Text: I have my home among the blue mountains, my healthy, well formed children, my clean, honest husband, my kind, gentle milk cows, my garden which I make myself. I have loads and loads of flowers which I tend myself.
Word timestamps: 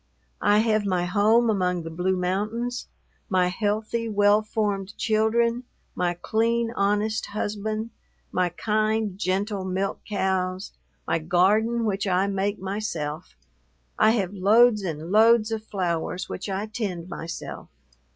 I 0.41 0.57
have 0.61 0.83
my 0.83 1.05
home 1.05 1.47
among 1.47 1.83
the 1.83 1.91
blue 1.91 2.17
mountains, 2.17 2.87
my 3.29 3.49
healthy, 3.49 4.09
well 4.09 4.41
formed 4.41 4.97
children, 4.97 5.65
my 5.93 6.15
clean, 6.15 6.71
honest 6.75 7.27
husband, 7.27 7.91
my 8.31 8.49
kind, 8.49 9.15
gentle 9.15 9.63
milk 9.63 9.99
cows, 10.09 10.71
my 11.07 11.19
garden 11.19 11.85
which 11.85 12.07
I 12.07 12.25
make 12.25 12.57
myself. 12.57 13.35
I 13.99 14.09
have 14.17 14.33
loads 14.33 14.81
and 14.81 15.11
loads 15.11 15.51
of 15.51 15.67
flowers 15.67 16.27
which 16.27 16.49
I 16.49 16.65
tend 16.65 17.07
myself. 17.07 17.69